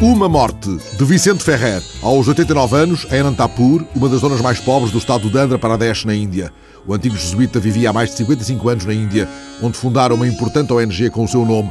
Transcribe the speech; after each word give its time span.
Uma 0.00 0.28
morte 0.28 0.76
de 0.98 1.04
Vicente 1.06 1.42
Ferrer, 1.42 1.82
aos 2.02 2.28
89 2.28 2.76
anos, 2.76 3.06
em 3.10 3.20
Anantapur, 3.20 3.82
uma 3.94 4.10
das 4.10 4.20
zonas 4.20 4.42
mais 4.42 4.60
pobres 4.60 4.92
do 4.92 4.98
estado 4.98 5.30
de 5.30 5.38
Andhra 5.38 5.58
Pradesh, 5.58 6.04
na 6.04 6.14
Índia. 6.14 6.52
O 6.86 6.92
antigo 6.92 7.16
jesuíta 7.16 7.58
vivia 7.58 7.88
há 7.88 7.92
mais 7.94 8.10
de 8.10 8.16
55 8.16 8.68
anos 8.68 8.84
na 8.84 8.92
Índia, 8.92 9.26
onde 9.62 9.78
fundaram 9.78 10.16
uma 10.16 10.28
importante 10.28 10.70
ONG 10.70 11.08
com 11.08 11.24
o 11.24 11.28
seu 11.28 11.46
nome, 11.46 11.70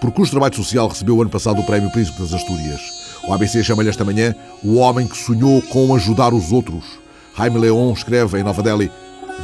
por 0.00 0.10
cujo 0.10 0.30
trabalho 0.30 0.56
social 0.56 0.88
recebeu 0.88 1.18
o 1.18 1.20
ano 1.20 1.28
passado 1.28 1.60
o 1.60 1.66
Prémio 1.66 1.92
Príncipe 1.92 2.18
das 2.18 2.32
Astúrias. 2.32 2.80
O 3.28 3.32
ABC 3.34 3.62
chama-lhe 3.62 3.90
esta 3.90 4.06
manhã 4.06 4.34
o 4.64 4.76
homem 4.76 5.06
que 5.06 5.16
sonhou 5.16 5.60
com 5.60 5.94
ajudar 5.94 6.32
os 6.32 6.52
outros. 6.52 6.84
Jaime 7.36 7.58
Leon 7.58 7.92
escreve 7.92 8.40
em 8.40 8.42
Nova 8.42 8.62
Delhi: 8.62 8.90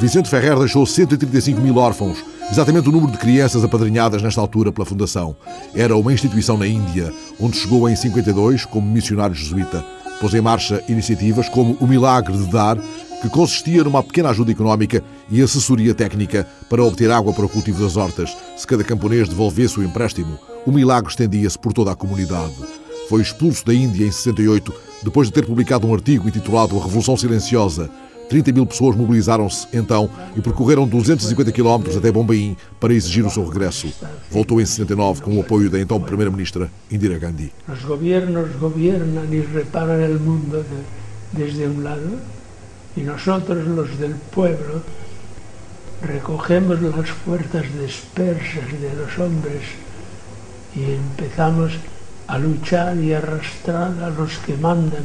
Vicente 0.01 0.31
Ferrer 0.31 0.59
deixou 0.59 0.87
135 0.87 1.61
mil 1.61 1.77
órfãos, 1.77 2.25
exatamente 2.53 2.91
o 2.91 2.93
número 2.93 3.11
de 3.11 3.17
crianças 3.17 3.65
apadrinhadas 3.65 4.21
nesta 4.21 4.39
altura 4.39 4.71
pela 4.71 4.85
Fundação. 4.85 5.35
Era 5.75 5.97
uma 5.97 6.13
instituição 6.13 6.59
na 6.59 6.67
Índia, 6.67 7.11
onde 7.41 7.57
chegou 7.57 7.89
em 7.89 7.97
52 7.97 8.67
como 8.67 8.87
missionário 8.87 9.35
jesuíta. 9.35 9.83
Pôs 10.21 10.35
em 10.35 10.43
marcha 10.43 10.85
iniciativas 10.87 11.49
como 11.49 11.79
o 11.81 11.87
Milagre 11.87 12.37
de 12.37 12.45
Dar, 12.53 12.77
que 13.23 13.31
consistia 13.31 13.83
numa 13.83 14.03
pequena 14.03 14.29
ajuda 14.29 14.53
económica 14.53 15.03
e 15.31 15.41
assessoria 15.41 15.95
técnica 15.95 16.47
para 16.69 16.85
obter 16.85 17.11
água 17.11 17.33
para 17.33 17.47
o 17.47 17.49
cultivo 17.49 17.83
das 17.83 17.97
hortas, 17.97 18.37
se 18.55 18.67
cada 18.67 18.85
camponês 18.85 19.31
devolvesse 19.31 19.81
o 19.81 19.83
empréstimo. 19.83 20.39
O 20.67 20.71
milagre 20.71 21.09
estendia-se 21.09 21.59
por 21.59 21.73
toda 21.73 21.91
a 21.91 21.97
comunidade. 21.97 22.55
Foi 23.09 23.23
expulso 23.23 23.65
da 23.65 23.73
Índia 23.73 24.05
em 24.05 24.11
68, 24.11 24.75
depois 25.03 25.29
de 25.29 25.33
ter 25.33 25.47
publicado 25.47 25.87
um 25.87 25.95
artigo 25.95 26.29
intitulado 26.29 26.79
A 26.79 26.83
Revolução 26.83 27.17
Silenciosa. 27.17 27.89
30 28.33 28.51
mil 28.51 28.65
pessoas 28.65 28.97
mobilizaram-se 28.97 29.69
então 29.75 30.09
e 30.35 30.41
percorreram 30.41 30.89
250 30.89 31.53
quilómetros 31.53 31.99
até 31.99 32.11
Bombaim 32.11 32.57
para 32.81 32.95
exigir 32.95 33.27
o 33.27 33.31
seu 33.31 33.47
regresso. 33.47 33.93
Voltou 34.31 34.59
em 34.59 34.65
69 34.65 35.21
com 35.21 35.37
o 35.37 35.43
apoio 35.43 35.69
da 35.69 35.79
então 35.79 36.01
Primeira-Ministra 36.01 36.71
Indira 36.91 37.19
Gandhi. 37.19 37.53
Os 37.71 37.85
governos 37.85 38.57
governam 38.57 39.27
e 39.31 39.41
reparam 39.41 40.17
o 40.17 40.19
mundo 40.19 40.65
desde 41.31 41.67
um 41.67 41.83
lado 41.83 42.19
y 42.97 43.03
nosotros 43.03 43.67
los 43.67 43.99
del 43.99 44.15
pueblo 44.31 44.81
recogemos 46.01 46.81
las 46.81 47.11
fuerzas 47.11 47.67
dispersas 47.79 48.73
de 48.81 48.97
los 48.97 49.19
hombres 49.19 49.63
y 50.75 50.85
empezamos 50.85 51.73
a 52.29 52.39
luchar 52.39 52.97
y 52.97 53.13
arrastrar 53.13 53.93
a 54.03 54.09
los 54.09 54.39
que 54.39 54.57
mandan 54.57 55.05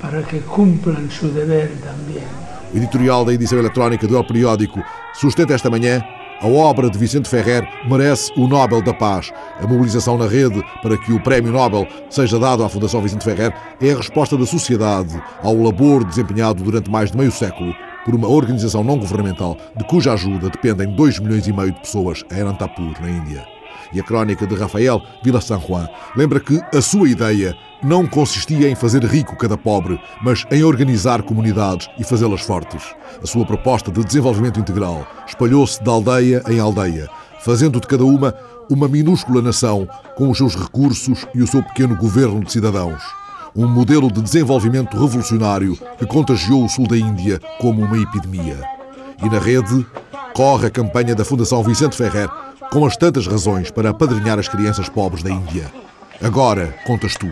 para 0.00 0.22
que 0.22 0.40
cumplan 0.40 1.10
su 1.10 1.32
deber 1.32 1.70
también. 1.82 2.24
O 2.72 2.76
editorial 2.76 3.24
da 3.24 3.32
edição 3.32 3.58
eletrónica 3.58 4.06
do 4.06 4.16
El 4.16 4.26
Periódico 4.26 4.80
sustenta 5.12 5.54
esta 5.54 5.68
manhã 5.68 6.02
a 6.42 6.46
obra 6.46 6.88
de 6.88 6.96
Vicente 6.96 7.28
Ferrer 7.28 7.68
merece 7.86 8.32
o 8.34 8.48
Nobel 8.48 8.80
da 8.80 8.94
Paz. 8.94 9.30
A 9.62 9.66
mobilização 9.66 10.16
na 10.16 10.26
rede 10.26 10.64
para 10.82 10.96
que 10.96 11.12
o 11.12 11.20
Prémio 11.20 11.52
Nobel 11.52 11.86
seja 12.08 12.38
dado 12.38 12.64
à 12.64 12.68
Fundação 12.68 13.02
Vicente 13.02 13.24
Ferrer 13.24 13.52
é 13.78 13.92
a 13.92 13.96
resposta 13.96 14.38
da 14.38 14.46
sociedade 14.46 15.22
ao 15.42 15.54
labor 15.54 16.02
desempenhado 16.02 16.64
durante 16.64 16.90
mais 16.90 17.10
de 17.10 17.18
meio 17.18 17.30
século 17.30 17.74
por 18.06 18.14
uma 18.14 18.26
organização 18.26 18.82
não 18.82 18.96
governamental 18.96 19.54
de 19.76 19.84
cuja 19.84 20.14
ajuda 20.14 20.48
dependem 20.48 20.96
2 20.96 21.18
milhões 21.18 21.46
e 21.46 21.52
meio 21.52 21.72
de 21.72 21.80
pessoas 21.80 22.24
em 22.32 22.40
Anantapur, 22.40 22.94
na 23.02 23.10
Índia. 23.10 23.46
E 23.92 24.00
a 24.00 24.02
crónica 24.02 24.46
de 24.46 24.54
Rafael 24.54 25.02
Vila 25.22 25.42
San 25.42 25.60
Juan 25.60 25.90
lembra 26.16 26.40
que 26.40 26.58
a 26.74 26.80
sua 26.80 27.06
ideia 27.06 27.54
não 27.82 28.06
consistia 28.06 28.68
em 28.68 28.74
fazer 28.74 29.04
rico 29.04 29.36
cada 29.36 29.56
pobre, 29.56 30.00
mas 30.22 30.44
em 30.50 30.62
organizar 30.62 31.22
comunidades 31.22 31.88
e 31.98 32.04
fazê-las 32.04 32.42
fortes. 32.42 32.82
A 33.22 33.26
sua 33.26 33.44
proposta 33.46 33.90
de 33.90 34.04
desenvolvimento 34.04 34.60
integral 34.60 35.06
espalhou-se 35.26 35.82
de 35.82 35.88
aldeia 35.88 36.42
em 36.48 36.58
aldeia, 36.58 37.08
fazendo 37.40 37.80
de 37.80 37.86
cada 37.86 38.04
uma 38.04 38.34
uma 38.70 38.86
minúscula 38.86 39.42
nação 39.42 39.88
com 40.16 40.30
os 40.30 40.38
seus 40.38 40.54
recursos 40.54 41.26
e 41.34 41.42
o 41.42 41.46
seu 41.46 41.62
pequeno 41.62 41.96
governo 41.96 42.44
de 42.44 42.52
cidadãos. 42.52 43.02
Um 43.54 43.66
modelo 43.66 44.10
de 44.12 44.22
desenvolvimento 44.22 44.96
revolucionário 44.96 45.76
que 45.98 46.06
contagiou 46.06 46.64
o 46.64 46.68
sul 46.68 46.86
da 46.86 46.96
Índia 46.96 47.40
como 47.58 47.82
uma 47.82 47.98
epidemia. 47.98 48.62
E 49.20 49.28
na 49.28 49.40
rede 49.40 49.84
corre 50.32 50.68
a 50.68 50.70
campanha 50.70 51.16
da 51.16 51.24
Fundação 51.24 51.64
Vicente 51.64 51.96
Ferrer 51.96 52.30
com 52.70 52.86
as 52.86 52.96
tantas 52.96 53.26
razões 53.26 53.72
para 53.72 53.90
apadrinhar 53.90 54.38
as 54.38 54.48
crianças 54.48 54.88
pobres 54.88 55.24
da 55.24 55.30
Índia. 55.30 55.70
Agora 56.22 56.72
contas 56.86 57.14
tu. 57.14 57.28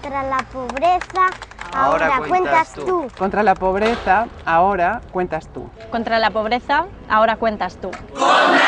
Contra 0.00 0.22
la 0.22 0.38
pobreza, 0.52 1.26
ahora, 1.74 2.20
cuentas 2.28 2.72
tú. 2.72 3.08
Contra 3.18 3.42
la 3.42 3.56
pobreza, 3.56 4.28
ahora 4.44 5.02
cuentas 5.10 5.48
tú. 5.52 5.68
Contra 5.90 6.20
la 6.20 6.30
pobreza, 6.30 6.86
ahora 7.08 7.34
cuentas 7.36 7.76
tú. 7.80 7.90
Contra 7.90 8.67